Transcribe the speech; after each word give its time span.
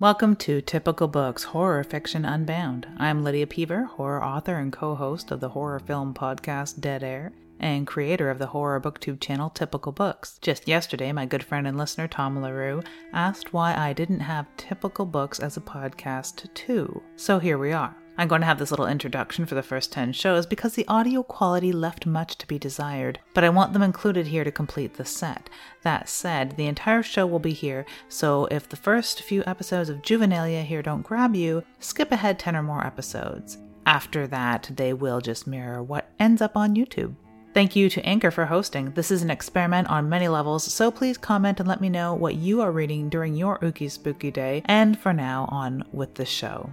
Welcome 0.00 0.36
to 0.36 0.60
Typical 0.60 1.08
Books 1.08 1.42
Horror 1.42 1.82
Fiction 1.82 2.24
Unbound. 2.24 2.86
I'm 2.98 3.24
Lydia 3.24 3.48
Peever, 3.48 3.88
horror 3.88 4.22
author 4.22 4.54
and 4.54 4.72
co 4.72 4.94
host 4.94 5.32
of 5.32 5.40
the 5.40 5.48
horror 5.48 5.80
film 5.80 6.14
podcast 6.14 6.80
Dead 6.80 7.02
Air, 7.02 7.32
and 7.58 7.84
creator 7.84 8.30
of 8.30 8.38
the 8.38 8.46
horror 8.46 8.80
booktube 8.80 9.18
channel 9.18 9.50
Typical 9.50 9.90
Books. 9.90 10.38
Just 10.40 10.68
yesterday, 10.68 11.10
my 11.10 11.26
good 11.26 11.42
friend 11.42 11.66
and 11.66 11.76
listener 11.76 12.06
Tom 12.06 12.40
LaRue 12.40 12.80
asked 13.12 13.52
why 13.52 13.74
I 13.74 13.92
didn't 13.92 14.20
have 14.20 14.46
Typical 14.56 15.04
Books 15.04 15.40
as 15.40 15.56
a 15.56 15.60
podcast 15.60 16.54
too. 16.54 17.02
So 17.16 17.40
here 17.40 17.58
we 17.58 17.72
are. 17.72 17.96
I'm 18.18 18.26
going 18.26 18.40
to 18.40 18.46
have 18.46 18.58
this 18.58 18.72
little 18.72 18.88
introduction 18.88 19.46
for 19.46 19.54
the 19.54 19.62
first 19.62 19.92
10 19.92 20.12
shows 20.12 20.44
because 20.44 20.74
the 20.74 20.88
audio 20.88 21.22
quality 21.22 21.70
left 21.70 22.04
much 22.04 22.36
to 22.38 22.48
be 22.48 22.58
desired, 22.58 23.20
but 23.32 23.44
I 23.44 23.48
want 23.48 23.72
them 23.72 23.82
included 23.82 24.26
here 24.26 24.42
to 24.42 24.50
complete 24.50 24.94
the 24.94 25.04
set. 25.04 25.48
That 25.82 26.08
said, 26.08 26.56
the 26.56 26.66
entire 26.66 27.04
show 27.04 27.28
will 27.28 27.38
be 27.38 27.52
here, 27.52 27.86
so 28.08 28.46
if 28.46 28.68
the 28.68 28.74
first 28.74 29.22
few 29.22 29.44
episodes 29.46 29.88
of 29.88 30.02
Juvenilia 30.02 30.64
here 30.64 30.82
don't 30.82 31.02
grab 31.02 31.36
you, 31.36 31.62
skip 31.78 32.10
ahead 32.10 32.40
10 32.40 32.56
or 32.56 32.62
more 32.64 32.84
episodes. 32.84 33.58
After 33.86 34.26
that, 34.26 34.68
they 34.74 34.92
will 34.92 35.20
just 35.20 35.46
mirror 35.46 35.80
what 35.80 36.10
ends 36.18 36.42
up 36.42 36.56
on 36.56 36.74
YouTube. 36.74 37.14
Thank 37.54 37.76
you 37.76 37.88
to 37.88 38.04
Anchor 38.04 38.32
for 38.32 38.46
hosting. 38.46 38.90
This 38.90 39.12
is 39.12 39.22
an 39.22 39.30
experiment 39.30 39.88
on 39.88 40.08
many 40.08 40.26
levels, 40.26 40.64
so 40.64 40.90
please 40.90 41.16
comment 41.16 41.60
and 41.60 41.68
let 41.68 41.80
me 41.80 41.88
know 41.88 42.14
what 42.14 42.34
you 42.34 42.62
are 42.62 42.72
reading 42.72 43.08
during 43.08 43.36
your 43.36 43.60
Ookie 43.60 43.88
Spooky 43.88 44.32
Day. 44.32 44.62
And 44.64 44.98
for 44.98 45.12
now, 45.12 45.48
on 45.52 45.84
with 45.92 46.16
the 46.16 46.26
show. 46.26 46.72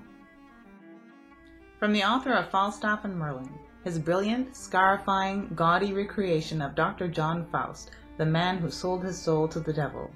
From 1.80 1.92
the 1.92 2.06
author 2.06 2.32
of 2.32 2.50
Falstaff 2.50 3.04
and 3.04 3.18
Merlin, 3.18 3.52
his 3.84 4.00
brilliant, 4.00 4.56
scarifying, 4.56 5.50
gaudy 5.56 5.92
recreation 5.92 6.62
of 6.62 6.74
Dr. 6.74 7.10
John 7.10 7.46
Faust, 7.52 7.92
the 8.18 8.26
man 8.26 8.60
who 8.60 8.72
sold 8.72 9.04
his 9.04 9.22
soul 9.22 9.50
to 9.50 9.60
the 9.60 9.74
devil. 9.74 10.10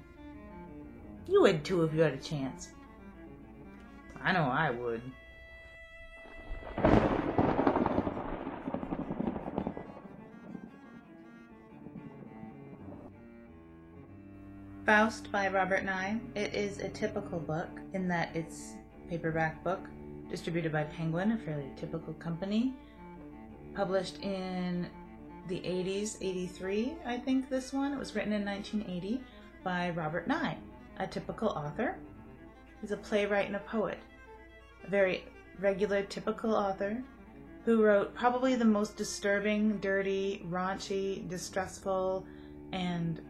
You 1.28 1.42
would 1.42 1.62
too 1.62 1.84
if 1.84 1.92
you 1.92 2.00
had 2.00 2.14
a 2.14 2.16
chance. 2.16 2.70
I 4.22 4.32
know 4.32 4.44
I 4.44 4.70
would. 4.70 5.02
Faust 14.86 15.30
by 15.30 15.48
Robert 15.48 15.84
Nye. 15.84 16.20
It 16.34 16.54
is 16.54 16.78
a 16.78 16.88
typical 16.88 17.38
book 17.38 17.68
in 17.92 18.08
that 18.08 18.34
it's 18.34 18.72
paperback 19.10 19.62
book 19.62 19.80
distributed 20.30 20.72
by 20.72 20.84
Penguin, 20.84 21.32
a 21.32 21.36
fairly 21.38 21.70
typical 21.76 22.14
company. 22.14 22.74
Published 23.74 24.20
in 24.22 24.88
the 25.48 25.60
80s, 25.60 26.16
83, 26.20 26.94
I 27.04 27.18
think 27.18 27.48
this 27.48 27.72
one. 27.72 27.92
It 27.92 27.98
was 27.98 28.14
written 28.14 28.32
in 28.32 28.44
1980 28.44 29.22
by 29.64 29.90
Robert 29.90 30.26
Nye, 30.26 30.56
a 30.98 31.06
typical 31.06 31.48
author. 31.48 31.96
He's 32.80 32.92
a 32.92 32.96
playwright 32.96 33.46
and 33.46 33.56
a 33.56 33.60
poet. 33.60 33.98
A 34.86 34.90
very 34.90 35.24
regular, 35.58 36.02
typical 36.02 36.54
author 36.54 37.02
who 37.64 37.82
wrote 37.82 38.14
probably 38.14 38.54
the 38.54 38.64
most 38.64 38.96
disturbing, 38.96 39.78
dirty, 39.78 40.44
raunchy, 40.48 41.28
distressful, 41.28 42.24
and 42.72 43.20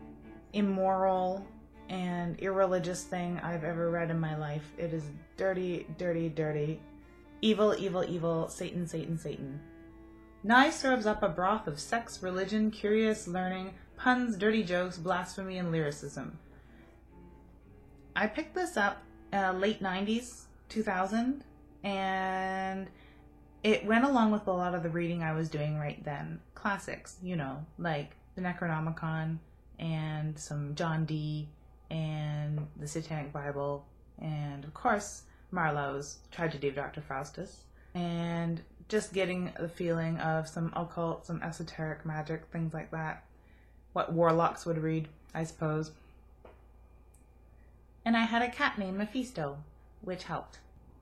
immoral 0.53 1.45
and 1.89 2.39
irreligious 2.39 3.03
thing 3.03 3.41
I've 3.43 3.65
ever 3.65 3.91
read 3.91 4.11
in 4.11 4.21
my 4.21 4.37
life. 4.37 4.73
It 4.79 4.93
is 4.93 5.05
dirty, 5.37 5.87
dirty, 5.99 6.29
dirty, 6.29 6.81
Evil, 7.43 7.75
evil, 7.79 8.05
evil, 8.07 8.49
Satan, 8.49 8.87
Satan, 8.87 9.19
Satan. 9.19 9.61
Nye 10.43 10.71
serves 10.71 11.07
up 11.07 11.23
a 11.23 11.29
broth 11.29 11.67
of 11.67 11.79
sex, 11.79 12.23
religion, 12.23 12.71
curious 12.71 13.29
learning, 13.29 13.75
puns, 13.97 14.37
dirty 14.37 14.63
jokes, 14.63 14.97
blasphemy, 14.97 15.59
and 15.59 15.71
lyricism. 15.71 16.39
I 18.17 18.27
picked 18.27 18.55
this 18.55 18.77
up 18.77 19.03
uh, 19.33 19.53
late 19.53 19.83
90s, 19.83 20.45
2000, 20.69 21.45
and 21.85 22.89
it 23.63 23.85
went 23.85 24.05
along 24.05 24.31
with 24.31 24.47
a 24.47 24.53
lot 24.53 24.75
of 24.75 24.83
the 24.83 24.89
reading 24.89 25.23
I 25.23 25.33
was 25.33 25.49
doing 25.49 25.79
right 25.79 26.03
then. 26.05 26.41
Classics, 26.55 27.17
you 27.23 27.37
know, 27.37 27.65
like 27.79 28.17
the 28.35 28.43
Necronomicon 28.43 29.39
and 29.79 30.39
some 30.39 30.75
John 30.75 31.05
Dee 31.05 31.49
and 31.91 32.67
the 32.77 32.87
Satanic 32.87 33.33
Bible, 33.33 33.87
and 34.19 34.65
of 34.65 34.73
course, 34.75 35.23
Marlowe's 35.51 36.19
Tragedy 36.31 36.69
of 36.69 36.75
Dr. 36.75 37.01
Faustus, 37.01 37.65
and 37.95 38.61
just 38.89 39.13
getting 39.13 39.53
the 39.59 39.69
feeling 39.69 40.19
of 40.19 40.49
some 40.49 40.73
occult, 40.75 41.27
some 41.27 41.43
esoteric 41.43 42.05
magic, 42.05 42.47
things 42.47 42.75
like 42.75 42.91
that. 42.91 43.25
What 43.93 44.13
warlocks 44.13 44.67
would 44.67 44.79
read, 44.79 45.09
I 45.35 45.45
suppose. 45.45 45.93
And 48.05 48.17
I 48.17 48.23
had 48.23 48.43
a 48.43 48.51
cat 48.51 48.79
named 48.79 48.99
Mephisto, 48.99 49.59
which 50.01 50.25
helped. 50.25 50.59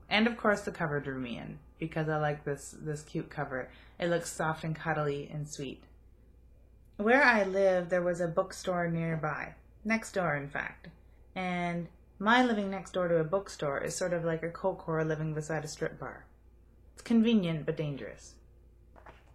And 0.09 0.27
of 0.27 0.37
course 0.37 0.61
the 0.61 0.71
cover 0.71 0.99
drew 0.99 1.19
me 1.19 1.37
in, 1.37 1.59
because 1.79 2.09
I 2.09 2.17
like 2.17 2.43
this 2.43 2.75
this 2.79 3.01
cute 3.01 3.29
cover. 3.29 3.69
It 3.99 4.09
looks 4.09 4.31
soft 4.31 4.63
and 4.63 4.75
cuddly 4.75 5.29
and 5.31 5.47
sweet. 5.47 5.83
Where 6.97 7.23
I 7.23 7.43
live 7.43 7.89
there 7.89 8.01
was 8.01 8.21
a 8.21 8.27
bookstore 8.27 8.89
nearby. 8.89 9.53
Next 9.85 10.11
door 10.11 10.35
in 10.35 10.49
fact. 10.49 10.89
And 11.35 11.87
my 12.19 12.43
living 12.43 12.69
next 12.69 12.91
door 12.91 13.07
to 13.07 13.17
a 13.17 13.23
bookstore 13.23 13.79
is 13.79 13.95
sort 13.95 14.13
of 14.13 14.25
like 14.25 14.43
a 14.43 14.49
Kokor 14.49 15.07
living 15.07 15.33
beside 15.33 15.63
a 15.63 15.67
strip 15.67 15.97
bar. 15.97 16.25
It's 16.93 17.01
convenient 17.01 17.65
but 17.65 17.77
dangerous. 17.77 18.35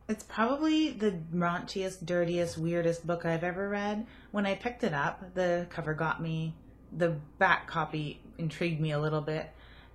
It's 0.06 0.22
probably 0.22 0.90
the 0.90 1.18
raunchiest, 1.34 2.04
dirtiest, 2.04 2.58
weirdest 2.58 3.06
book 3.06 3.24
I've 3.24 3.42
ever 3.42 3.70
read. 3.70 4.06
When 4.32 4.44
I 4.44 4.54
picked 4.54 4.84
it 4.84 4.92
up, 4.92 5.34
the 5.34 5.66
cover 5.70 5.94
got 5.94 6.20
me. 6.20 6.54
The 6.92 7.16
back 7.38 7.66
copy 7.66 8.20
intrigued 8.36 8.80
me 8.80 8.92
a 8.92 9.00
little 9.00 9.22
bit. 9.22 9.50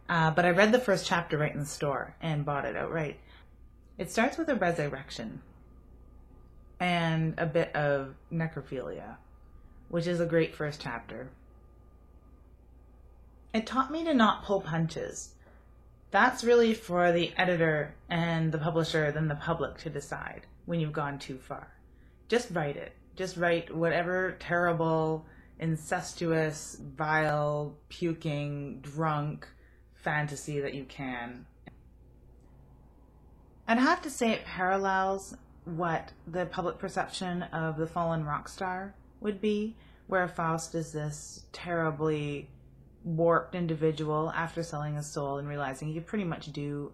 Uh, 0.10 0.32
but 0.32 0.46
I 0.46 0.50
read 0.50 0.72
the 0.72 0.80
first 0.80 1.06
chapter 1.06 1.38
right 1.38 1.54
in 1.54 1.60
the 1.60 1.66
store 1.68 2.16
and 2.20 2.44
bought 2.44 2.66
it 2.66 2.76
outright. 2.76 3.20
It 4.00 4.10
starts 4.10 4.40
with 4.40 4.50
a 4.50 4.56
resurrection 4.56 5.44
and 6.80 7.36
a 7.38 7.46
bit 7.46 7.76
of 7.76 8.16
necrophilia, 8.34 9.18
which 9.90 10.08
is 10.08 10.20
a 10.20 10.26
great 10.26 10.56
first 10.56 10.82
chapter. 10.82 11.30
It 13.54 13.66
taught 13.66 13.92
me 13.92 14.04
to 14.04 14.14
not 14.14 14.44
pull 14.44 14.62
punches. 14.62 15.34
That's 16.12 16.44
really 16.44 16.74
for 16.74 17.12
the 17.12 17.34
editor 17.38 17.96
and 18.10 18.52
the 18.52 18.58
publisher, 18.58 19.12
then 19.12 19.28
the 19.28 19.36
public 19.36 19.78
to 19.80 19.90
decide 19.90 20.48
when 20.66 20.80
you've 20.80 20.94
gone 20.94 21.18
too 21.20 21.38
far. 21.38 21.74
Just 22.28 22.52
write 22.52 22.78
it. 22.78 22.94
Just 23.16 23.38
write 23.38 23.76
whatever 23.76 24.36
terrible, 24.40 25.26
incestuous, 25.60 26.80
vile, 26.80 27.76
puking, 27.90 28.82
drunk 28.82 29.48
fantasy 29.96 30.60
that 30.60 30.74
you 30.74 30.86
can. 30.86 31.46
And 33.68 33.80
I'd 33.80 33.84
have 33.84 34.02
to 34.04 34.10
say 34.10 34.32
it 34.32 34.46
parallels 34.46 35.36
what 35.66 36.14
the 36.26 36.46
public 36.46 36.80
perception 36.80 37.44
of 37.44 37.78
the 37.78 37.88
fallen 37.88 38.26
rock 38.26 38.48
star 38.48 38.96
would 39.22 39.42
be, 39.42 39.76
where 40.08 40.28
Faust 40.28 40.74
is 40.74 40.92
this 40.92 41.44
terribly 41.52 42.50
warped 43.04 43.56
individual 43.56 44.32
after 44.36 44.64
selling 44.64 44.96
his 44.96 45.08
soul 45.08 45.38
and 45.38 45.48
realizing 45.48 45.88
he 45.88 45.94
can 45.96 46.04
pretty 46.04 46.26
much 46.26 46.52
do 46.52 46.92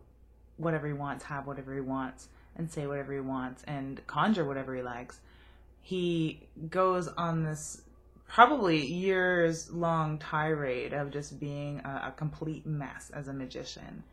whatever 0.58 0.88
he 0.88 0.94
wants, 0.94 1.26
have 1.26 1.48
whatever 1.48 1.74
he 1.74 1.82
wants, 1.82 2.28
and 2.56 2.72
say 2.72 2.88
whatever 2.88 3.14
he 3.14 3.20
wants, 3.20 3.64
and 3.64 4.06
conjure 4.08 4.46
whatever 4.46 4.76
he 4.76 4.82
likes. 4.82 5.20
He 5.82 6.48
goes 6.70 7.08
on 7.08 7.44
this 7.44 7.82
probably 8.28 8.86
years 8.86 9.72
long 9.72 10.18
tirade 10.18 10.94
of 10.94 11.12
just 11.12 11.40
being 11.40 11.80
a, 11.80 12.08
a 12.08 12.14
complete 12.16 12.66
mess 12.66 13.12
as 13.14 13.28
a 13.28 13.34
magician 13.34 14.04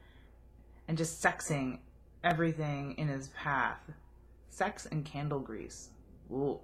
and 0.89 0.99
just 0.99 1.23
sexing 1.23 1.79
everything 2.23 2.95
in 2.99 3.09
his 3.09 3.29
path. 3.29 3.81
Sex 4.51 4.87
and 4.87 5.05
candle 5.05 5.41
grease. 5.41 5.89
Ooh. 6.31 6.59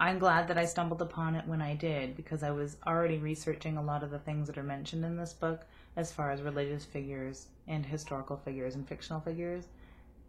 I'm 0.00 0.20
glad 0.20 0.46
that 0.48 0.58
I 0.58 0.64
stumbled 0.64 1.02
upon 1.02 1.34
it 1.34 1.46
when 1.46 1.60
I 1.60 1.74
did 1.74 2.16
because 2.16 2.44
I 2.44 2.52
was 2.52 2.76
already 2.86 3.18
researching 3.18 3.76
a 3.76 3.82
lot 3.82 4.04
of 4.04 4.10
the 4.10 4.20
things 4.20 4.46
that 4.46 4.56
are 4.56 4.62
mentioned 4.62 5.04
in 5.04 5.16
this 5.16 5.32
book 5.32 5.66
as 5.96 6.12
far 6.12 6.30
as 6.30 6.40
religious 6.40 6.84
figures 6.84 7.48
and 7.66 7.84
historical 7.84 8.36
figures 8.36 8.76
and 8.76 8.86
fictional 8.86 9.20
figures. 9.20 9.64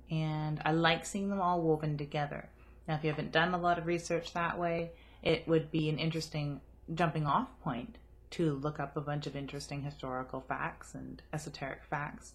And 0.09 0.59
I 0.65 0.71
like 0.71 1.05
seeing 1.05 1.29
them 1.29 1.39
all 1.39 1.61
woven 1.61 1.97
together. 1.97 2.49
Now, 2.87 2.95
if 2.95 3.03
you 3.03 3.11
haven't 3.11 3.31
done 3.31 3.53
a 3.53 3.59
lot 3.59 3.77
of 3.77 3.85
research 3.85 4.33
that 4.33 4.57
way, 4.57 4.91
it 5.21 5.47
would 5.47 5.69
be 5.69 5.89
an 5.89 5.99
interesting 5.99 6.61
jumping 6.95 7.27
off 7.27 7.47
point 7.61 7.99
to 8.31 8.55
look 8.55 8.79
up 8.79 8.97
a 8.97 9.01
bunch 9.01 9.27
of 9.27 9.35
interesting 9.35 9.83
historical 9.83 10.41
facts 10.41 10.95
and 10.95 11.21
esoteric 11.31 11.83
facts. 11.83 12.33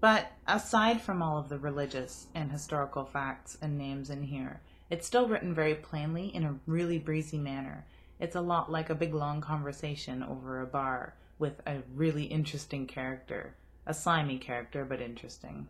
But 0.00 0.32
aside 0.46 1.02
from 1.02 1.22
all 1.22 1.38
of 1.38 1.50
the 1.50 1.58
religious 1.58 2.28
and 2.34 2.50
historical 2.52 3.04
facts 3.04 3.58
and 3.60 3.76
names 3.76 4.08
in 4.08 4.22
here, 4.22 4.62
it's 4.90 5.06
still 5.06 5.28
written 5.28 5.54
very 5.54 5.74
plainly 5.74 6.34
in 6.34 6.44
a 6.44 6.58
really 6.66 6.98
breezy 6.98 7.38
manner. 7.38 7.86
It's 8.20 8.36
a 8.36 8.40
lot 8.40 8.70
like 8.70 8.90
a 8.90 8.94
big 8.94 9.14
long 9.14 9.40
conversation 9.40 10.22
over 10.22 10.60
a 10.60 10.66
bar 10.66 11.14
with 11.38 11.60
a 11.66 11.82
really 11.94 12.24
interesting 12.24 12.86
character. 12.86 13.54
A 13.86 13.94
slimy 13.94 14.38
character, 14.38 14.84
but 14.84 15.00
interesting. 15.00 15.68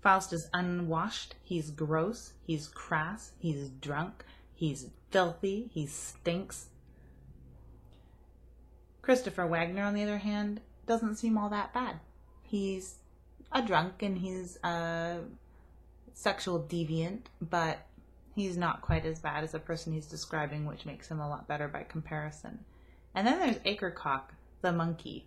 Faust 0.00 0.32
is 0.32 0.48
unwashed, 0.54 1.34
he's 1.42 1.70
gross, 1.70 2.32
he's 2.42 2.68
crass, 2.68 3.32
he's 3.38 3.68
drunk, 3.68 4.24
he's 4.54 4.86
filthy, 5.10 5.70
he 5.72 5.86
stinks. 5.86 6.68
Christopher 9.02 9.46
Wagner, 9.46 9.82
on 9.82 9.94
the 9.94 10.02
other 10.02 10.18
hand, 10.18 10.60
doesn't 10.86 11.16
seem 11.16 11.36
all 11.36 11.50
that 11.50 11.74
bad. 11.74 12.00
He's 12.42 12.96
a 13.52 13.62
drunk 13.62 14.02
and 14.02 14.18
he's 14.18 14.58
a 14.64 15.18
sexual 16.14 16.60
deviant, 16.60 17.26
but 17.40 17.86
he's 18.40 18.56
not 18.56 18.82
quite 18.82 19.04
as 19.04 19.20
bad 19.20 19.44
as 19.44 19.52
the 19.52 19.58
person 19.58 19.92
he's 19.92 20.06
describing, 20.06 20.66
which 20.66 20.86
makes 20.86 21.08
him 21.08 21.20
a 21.20 21.28
lot 21.28 21.46
better 21.46 21.68
by 21.68 21.82
comparison. 21.82 22.64
And 23.14 23.26
then 23.26 23.38
there's 23.38 23.58
Akercocke, 23.58 24.30
the 24.62 24.72
monkey. 24.72 25.26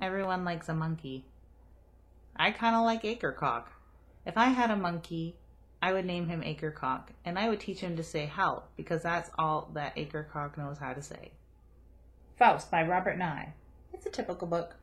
Everyone 0.00 0.44
likes 0.44 0.68
a 0.68 0.74
monkey. 0.74 1.24
I 2.36 2.50
kind 2.50 2.76
of 2.76 2.84
like 2.84 3.02
Akercocke. 3.02 3.68
If 4.26 4.36
I 4.36 4.46
had 4.46 4.70
a 4.70 4.76
monkey, 4.76 5.36
I 5.80 5.92
would 5.92 6.04
name 6.04 6.28
him 6.28 6.42
Akercocke, 6.42 7.08
and 7.24 7.38
I 7.38 7.48
would 7.48 7.60
teach 7.60 7.80
him 7.80 7.96
to 7.96 8.02
say 8.02 8.26
help, 8.26 8.68
because 8.76 9.02
that's 9.02 9.30
all 9.38 9.70
that 9.74 9.96
Akercocke 9.96 10.58
knows 10.58 10.78
how 10.78 10.92
to 10.92 11.02
say. 11.02 11.32
Faust 12.38 12.70
by 12.70 12.82
Robert 12.82 13.16
Nye. 13.16 13.54
It's 13.92 14.06
a 14.06 14.10
typical 14.10 14.48
book. 14.48 14.76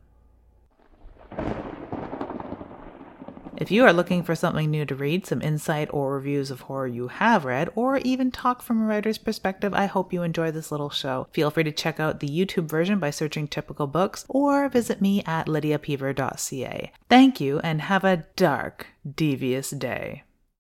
If 3.56 3.70
you 3.70 3.86
are 3.86 3.94
looking 3.94 4.24
for 4.24 4.36
something 4.36 4.72
new 4.72 4.86
to 4.86 4.96
read, 4.96 5.26
some 5.26 5.42
insight 5.42 5.88
or 5.94 6.16
reviews 6.16 6.50
of 6.50 6.62
horror 6.62 6.88
you 6.88 7.08
have 7.08 7.46
read, 7.46 7.70
or 7.76 7.98
even 8.00 8.32
talk 8.32 8.62
from 8.62 8.82
a 8.82 8.86
writer's 8.86 9.20
perspective, 9.20 9.74
I 9.74 9.86
hope 9.86 10.12
you 10.12 10.24
enjoy 10.24 10.52
this 10.52 10.72
little 10.72 10.90
show. 10.90 11.28
Feel 11.32 11.52
free 11.52 11.64
to 11.64 11.72
check 11.72 12.00
out 12.00 12.20
the 12.20 12.28
YouTube 12.28 12.68
version 12.68 13.00
by 13.00 13.12
searching 13.12 13.48
Typical 13.48 13.88
Books, 13.88 14.26
or 14.28 14.68
visit 14.70 15.02
me 15.02 15.24
at 15.26 15.48
lydiapever.ca. 15.48 16.92
Thank 17.10 17.40
you, 17.40 17.60
and 17.60 17.82
have 17.82 18.04
a 18.04 18.26
dark, 18.36 18.88
devious 19.16 19.70
day. 19.70 20.24